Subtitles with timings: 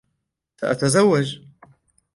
[0.61, 1.41] سأتزوج.